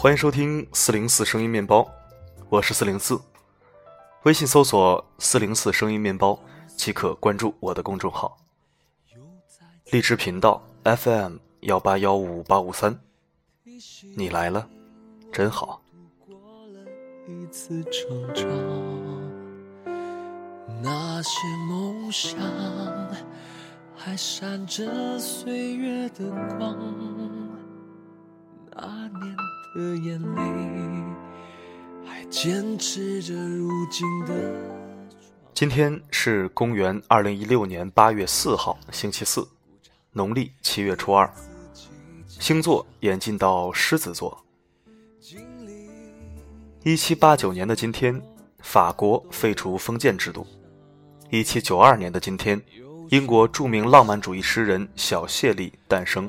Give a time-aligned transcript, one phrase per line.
[0.00, 1.84] 欢迎收听四零四声音面包，
[2.48, 3.20] 我是四零四。
[4.22, 6.38] 微信搜索“四零四声音面包”
[6.78, 8.38] 即可关注我的公众号。
[9.90, 12.96] 荔枝频道 FM 幺八幺五八五三，
[14.16, 14.68] 你来了，
[15.32, 15.82] 真好。
[20.80, 22.38] 那些梦想
[23.96, 26.78] 还闪着岁月的光，
[28.76, 29.36] 那年
[29.78, 30.40] 的眼里
[32.04, 34.34] 还坚持着如今的。
[35.54, 39.46] 今天是公元二零一六年八月四号，星期四，
[40.10, 41.32] 农历七月初二，
[42.26, 44.44] 星座演进到狮子座。
[46.82, 48.20] 一七八九年的今天，
[48.58, 50.44] 法国废除封建制度。
[51.30, 52.60] 一七九二年的今天，
[53.10, 56.28] 英国著名浪漫主义诗人小谢利诞生。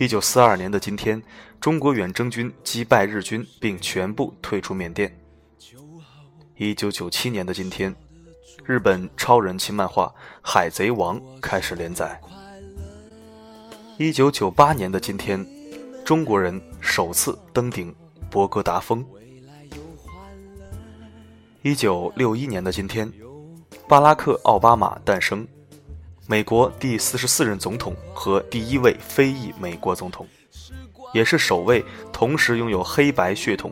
[0.00, 1.20] 一九四二年的今天，
[1.60, 5.12] 中国远征军击败日军并全部退出缅甸。
[6.56, 7.94] 一九九七年的今天，
[8.64, 10.06] 日本超人气漫画
[10.40, 12.20] 《海贼王》开始连载。
[13.96, 15.44] 一九九八年的今天，
[16.04, 17.94] 中国人首次登顶
[18.30, 19.04] 博格达峰。
[21.62, 23.12] 一九六一年的今天。
[23.86, 25.48] 巴拉克·奥巴马诞生，
[26.26, 30.26] 美国第四十四任总统和第一位非裔美国总统，
[31.12, 33.70] 也是首位同时拥有黑白血统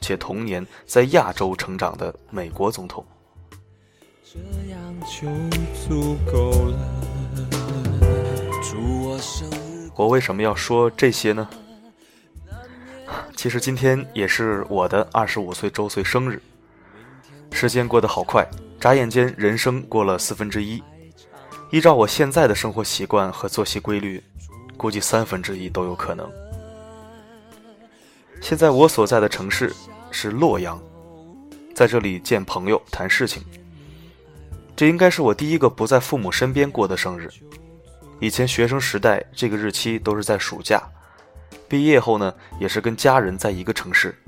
[0.00, 3.04] 且童年在亚洲成长的美国总统。
[9.94, 11.48] 我为什么要说这些呢？
[13.34, 16.40] 其实今天也是我的二十五岁周岁生日。
[17.50, 18.46] 时间过得好快。
[18.80, 20.80] 眨眼间，人生过了四分之一。
[21.72, 24.22] 依照我现在的生活习惯和作息规律，
[24.76, 26.30] 估计三分之一都有可能。
[28.48, 29.70] 现在我所在的城市
[30.10, 30.82] 是洛阳，
[31.74, 33.42] 在这里见朋友谈事情。
[34.74, 37.28] 这应该是我第一个不在父母身边过的生日。
[38.20, 40.82] 以前学生时代这个日期都是在暑假，
[41.68, 44.18] 毕业后呢也是跟家人在一个城市，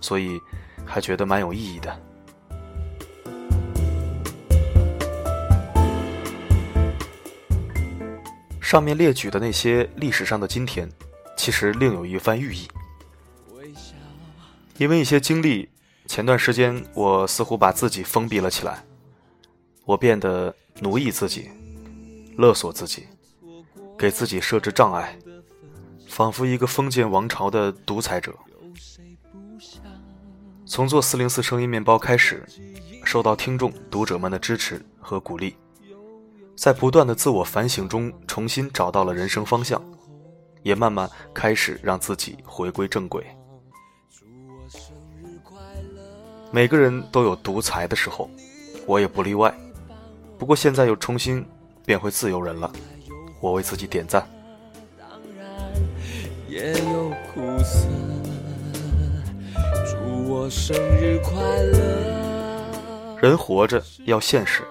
[0.00, 0.38] 所以
[0.86, 2.00] 还觉得蛮有意义的。
[8.60, 10.88] 上面列举的那些历史上的今天，
[11.36, 12.68] 其实另有一番寓意。
[14.76, 15.68] 因为一些经历，
[16.06, 18.84] 前段时间我似乎把自己封闭了起来，
[19.84, 21.48] 我变得奴役自己，
[22.36, 23.06] 勒索自己，
[23.96, 25.16] 给自己设置障碍，
[26.08, 28.34] 仿佛一个封建王朝的独裁者。
[30.66, 32.44] 从做四零四声音面包开始，
[33.04, 35.54] 受到听众读者们的支持和鼓励。
[36.56, 39.80] 在不断的自我反省中，重新找到了人生方向，
[40.62, 43.24] 也慢慢开始让自己回归正轨。
[46.54, 48.30] 每个人都有独裁的时候，
[48.86, 49.52] 我也不例外。
[50.38, 51.44] 不过现在又重新
[51.84, 52.72] 变回自由人了，
[53.40, 54.24] 我为自己点赞。
[54.96, 55.48] 当然。
[56.48, 57.40] 也有苦。
[59.84, 64.62] 祝我生日快乐人活着要现实。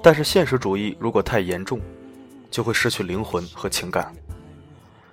[0.00, 1.80] 但是现实主义如果太严重，
[2.52, 4.14] 就会失去灵魂和情感，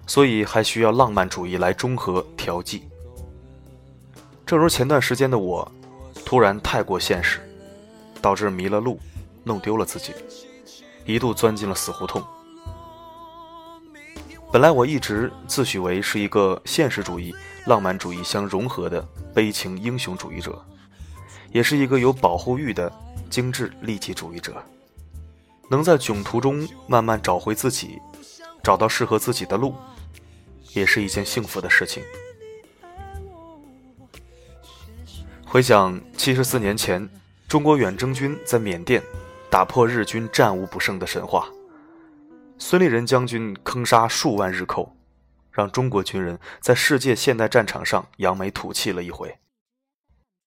[0.06, 2.88] 所以还需要浪漫主义来中和调剂。
[4.46, 5.70] 正如前段时间的我，
[6.28, 7.40] 突然太过现实，
[8.22, 9.00] 导致迷了路，
[9.46, 10.14] 弄丢了自己，
[11.06, 12.22] 一度钻进了死胡同。
[14.52, 17.34] 本来我一直自诩为是一个现实主义、
[17.66, 19.02] 浪漫主义相融合的
[19.34, 20.62] 悲情英雄主义者，
[21.54, 22.92] 也是一个有保护欲的
[23.30, 24.62] 精致利己主义者。
[25.70, 28.02] 能在囧途中慢慢找回自己，
[28.62, 29.74] 找到适合自己的路，
[30.74, 32.04] 也是一件幸福的事情。
[35.50, 37.10] 回想七十四年前，
[37.48, 39.02] 中国远征军在缅甸
[39.50, 41.48] 打破日军战无不胜的神话，
[42.58, 44.94] 孙立人将军坑杀数万日寇，
[45.50, 49.34] 让中国军人在世界现代战场上扬眉吐气了一回。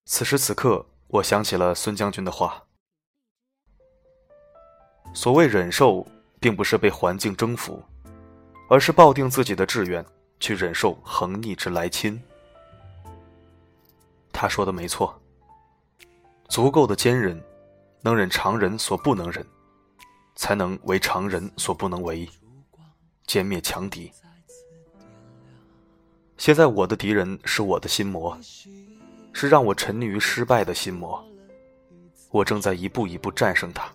[0.04, 2.64] 此时此刻，我想起了孙将军的话。
[5.14, 6.06] 所谓忍受，
[6.38, 7.82] 并不是被环境征服，
[8.68, 10.04] 而是抱定自己的志愿，
[10.38, 12.22] 去忍受横逆之来侵。
[14.40, 15.14] 他说的没错。
[16.48, 17.38] 足够的坚韧，
[18.00, 19.46] 能忍常人所不能忍，
[20.34, 22.26] 才能为常人所不能为，
[23.26, 24.10] 歼灭强敌。
[26.38, 28.34] 现在我的敌人是我的心魔，
[29.34, 31.22] 是让我沉溺于失败的心魔。
[32.30, 33.92] 我正在一步一步战胜它。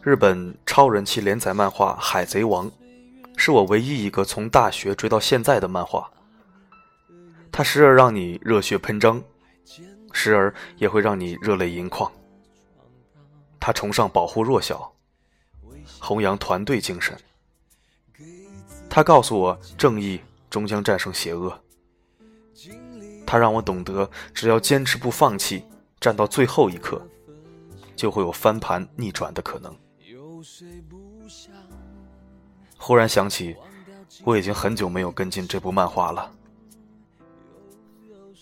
[0.00, 2.70] 日本超人气连载漫画《海贼王》
[3.36, 6.10] 是我唯一一个从大学追到现在的漫画。
[7.52, 9.22] 它时而让你热血喷张，
[10.12, 12.10] 时而也会让你热泪盈眶。
[13.60, 14.90] 他崇尚保护弱小，
[16.00, 17.14] 弘扬团队精神。
[18.88, 20.18] 他告诉我，正义
[20.48, 21.56] 终将战胜邪恶。
[23.26, 25.64] 他让我懂得，只要坚持不放弃，
[26.00, 27.06] 战到最后一刻，
[27.94, 29.76] 就会有翻盘逆转的可能。
[32.78, 33.54] 忽然想起，
[34.24, 36.32] 我已经很久没有跟进这部漫画了。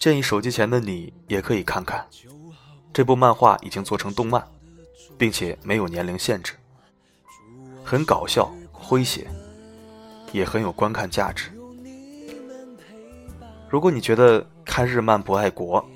[0.01, 2.05] 建议手机前的你也可以看看，
[2.93, 4.45] 这部漫画已经做成动漫。
[5.19, 6.55] 并且没有年龄限制，
[7.85, 9.29] 很搞笑、诙谐，
[10.33, 11.51] 也很有观看价值。
[13.69, 15.87] 如果你觉得看日漫不爱国，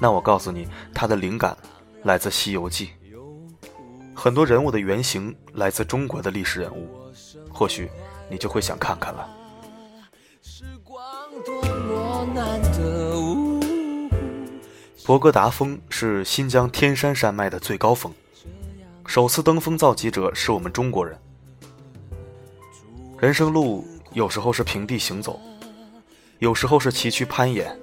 [0.00, 1.54] 那我告诉你，它的灵感
[2.04, 2.88] 来自《西游记》，
[4.14, 6.88] 很多人物的原型来自中国的历史人物，
[7.52, 7.90] 或许
[8.30, 9.28] 你就会想看看了。
[15.06, 18.12] 博格达峰是新疆天山山脉的最高峰。
[19.06, 21.16] 首次登峰造极者是我们中国人。
[23.20, 25.40] 人生路有时候是平地行走，
[26.40, 27.78] 有时候是崎岖攀岩。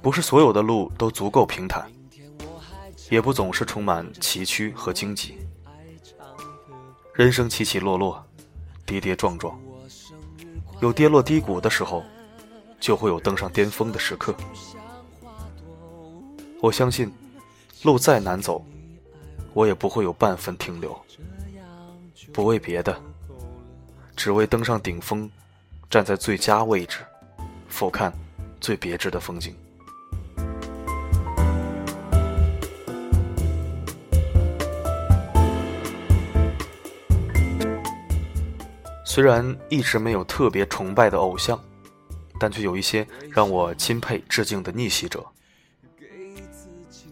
[0.00, 1.86] 不是所有的路都足够平坦，
[3.10, 5.36] 也不总是充满崎岖和荆棘。
[7.12, 8.24] 人生起起落落，
[8.86, 9.60] 跌跌撞撞，
[10.80, 12.02] 有跌落低谷的时候，
[12.80, 14.34] 就会有登上巅峰的时刻。
[16.64, 17.12] 我相信，
[17.82, 18.64] 路再难走。
[19.52, 20.98] 我也不会有半分停留，
[22.32, 22.98] 不为别的，
[24.16, 25.30] 只为登上顶峰，
[25.90, 27.00] 站在最佳位置，
[27.68, 28.10] 俯瞰
[28.62, 29.54] 最别致的风景。
[39.04, 41.62] 虽然一直没有特别崇拜的偶像，
[42.40, 45.22] 但却有一些让我钦佩致敬的逆袭者。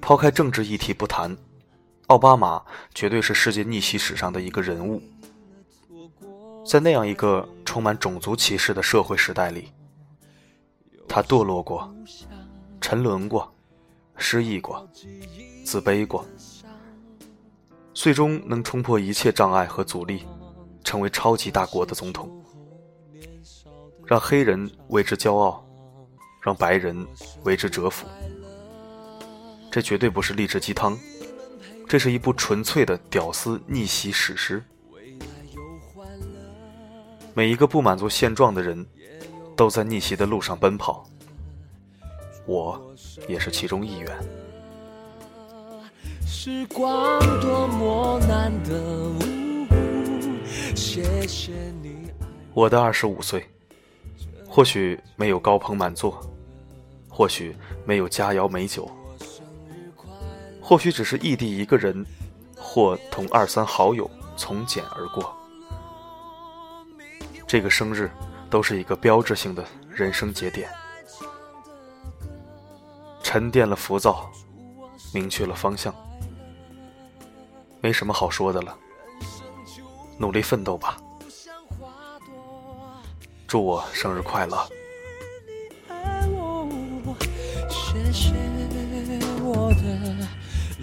[0.02, 1.34] 抛开政治议题不谈。
[2.08, 2.60] 奥巴马
[2.92, 5.00] 绝对是世界逆袭史上的一个人物，
[6.66, 9.68] 在那样一个充满种族歧视的社会时代里，
[11.08, 11.88] 他堕落过，
[12.80, 13.50] 沉沦过，
[14.16, 14.86] 失意过，
[15.64, 16.26] 自卑过，
[17.94, 20.26] 最终能冲破一切障碍和阻力，
[20.82, 22.28] 成为超级大国的总统，
[24.04, 25.64] 让黑人为之骄傲，
[26.40, 27.06] 让白人
[27.44, 28.04] 为之折服。
[29.72, 30.98] 这绝对不是励志鸡汤。
[31.88, 34.62] 这是一部纯粹的屌丝逆袭史诗。
[37.32, 38.86] 每一个不满足现状的人，
[39.56, 41.08] 都在逆袭的路上奔跑。
[42.44, 42.94] 我
[43.26, 44.18] 也是其中一员
[46.26, 49.12] 时光多么难得。
[52.52, 53.46] 我的二十五岁，
[54.46, 56.20] 或许没有高朋满座，
[57.08, 58.90] 或许没有佳肴美酒。
[60.62, 62.06] 或许只是异地一个人，
[62.56, 65.36] 或同二三好友从简而过。
[67.46, 68.10] 这个生日
[68.48, 70.70] 都是一个标志性的人生节点，
[73.22, 74.30] 沉淀了浮躁，
[75.12, 75.94] 明确了方向，
[77.80, 78.78] 没什么好说的了。
[80.18, 80.96] 努力奋斗吧！
[83.46, 84.66] 祝我生日快乐！
[87.68, 88.32] 谢谢
[89.42, 90.41] 我的。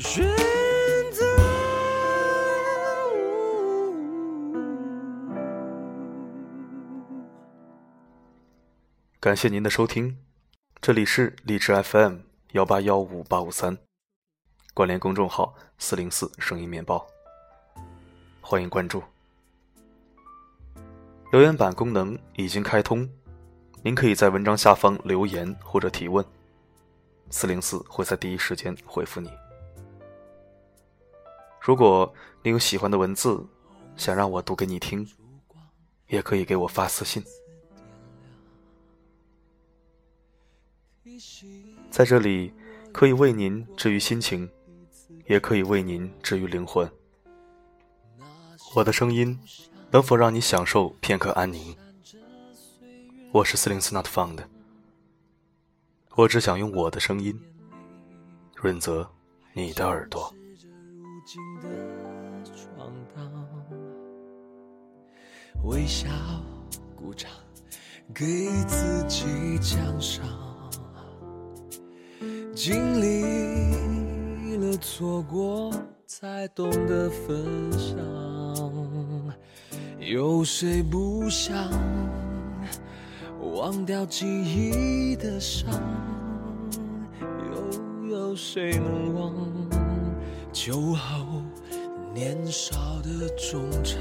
[0.09, 0.25] 选
[1.11, 1.23] 择。
[9.19, 10.17] 感谢您的收听，
[10.81, 12.21] 这里是荔枝 FM
[12.53, 13.77] 幺八幺五八五三，
[14.73, 17.05] 关联公众号四零四声音面包，
[18.41, 19.03] 欢迎关注。
[21.31, 23.07] 留言板功能已经开通，
[23.83, 26.25] 您可以在文章下方留言或者提问，
[27.29, 29.29] 四零四会在第一时间回复你。
[31.69, 32.11] 如果
[32.41, 33.45] 你有喜欢的文字，
[33.95, 35.07] 想让我读给你听，
[36.07, 37.23] 也可以给我发私信。
[41.91, 42.51] 在这里，
[42.91, 44.49] 可以为您治愈心情，
[45.27, 46.91] 也可以为您治愈灵魂。
[48.73, 49.39] 我的声音
[49.91, 51.77] 能否让你享受片刻安宁？
[53.31, 54.39] 我是四零四 Not Found，
[56.15, 57.39] 我只想用我的声音
[58.55, 59.07] 润泽
[59.53, 60.33] 你的耳朵。
[61.31, 61.69] 静的
[62.43, 63.31] 闯荡，
[65.63, 66.09] 微笑
[66.95, 67.29] 鼓掌，
[68.11, 68.25] 给
[68.65, 70.25] 自己奖赏。
[72.55, 75.71] 经历了错过，
[76.07, 77.95] 才懂得分享。
[79.99, 81.69] 有谁不想
[83.53, 85.69] 忘掉记忆的伤？
[88.01, 89.68] 又有谁能忘
[90.51, 91.43] 酒后
[92.13, 93.99] 年少的衷肠？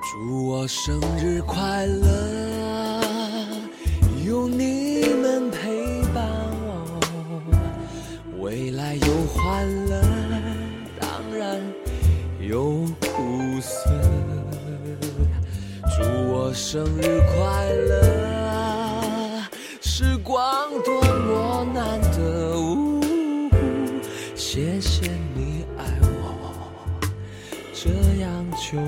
[0.00, 3.00] 祝我生日快乐，
[4.26, 6.26] 有你们陪伴
[6.66, 7.00] 我，
[8.40, 10.02] 未来有欢乐，
[10.98, 11.60] 当然
[12.40, 13.90] 有苦涩。
[15.96, 19.42] 祝我生日快乐，
[19.80, 20.99] 时光多
[24.52, 26.98] 谢谢你爱我，
[27.72, 27.88] 这
[28.20, 28.80] 样就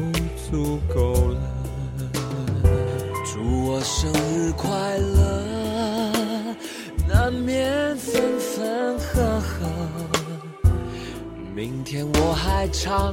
[0.51, 1.41] 足够了。
[3.25, 3.39] 祝
[3.69, 6.53] 我生日快乐，
[7.09, 9.65] 难免分分合合。
[11.55, 13.13] 明天我还唱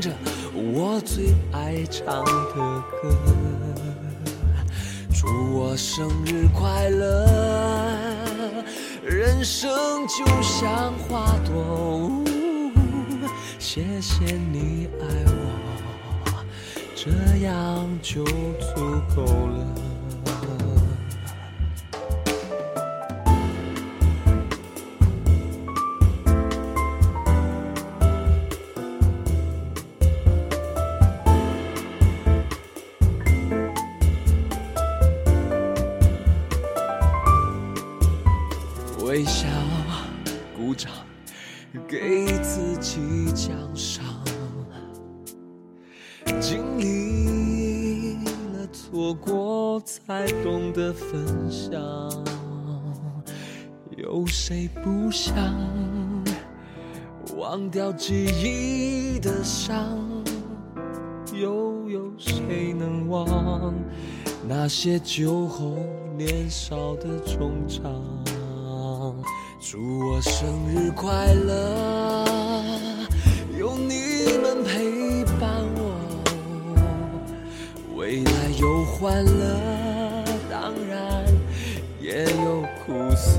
[0.00, 0.12] 着
[0.54, 3.12] 我最爱唱的歌。
[5.12, 5.26] 祝
[5.58, 7.26] 我生日快乐，
[9.06, 9.70] 人生
[10.08, 12.24] 就像花朵，
[13.58, 16.32] 谢谢你爱我，
[16.94, 17.10] 这
[17.44, 19.83] 样就足够了。
[46.40, 48.16] 经历
[48.52, 51.72] 了错过，才懂得分享。
[53.96, 55.34] 有谁不想
[57.36, 59.98] 忘掉记忆的伤？
[61.32, 63.74] 又有谁能忘
[64.46, 65.76] 那些酒后
[66.16, 67.90] 年少的衷肠？
[69.60, 71.52] 祝我生日快乐，
[79.04, 81.26] 欢乐，当然
[82.00, 83.38] 也有苦涩。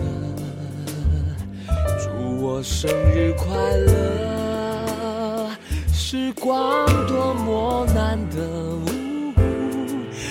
[1.97, 2.05] 祝
[2.39, 5.49] 我生日快乐，
[5.91, 8.79] 时光多么难得，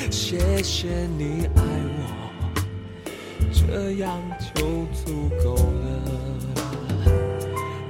[0.08, 0.86] 谢谢
[1.18, 1.62] 你爱
[1.98, 2.00] 我，
[3.52, 4.16] 这样
[4.54, 4.62] 就
[4.94, 5.84] 足够了。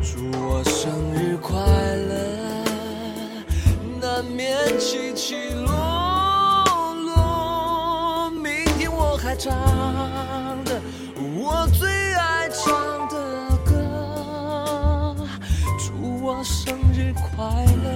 [0.01, 1.61] 祝我生日快
[2.09, 2.15] 乐，
[4.01, 5.74] 难免起起落落。
[9.37, 9.53] 唱
[10.65, 10.81] 的
[11.37, 13.17] 我最爱唱的
[13.65, 15.17] 歌。
[15.79, 17.45] 祝我生日快
[17.83, 17.89] 乐，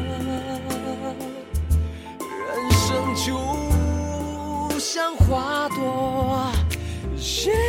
[2.49, 6.51] 人生就像花朵，
[7.17, 7.68] 谢谢。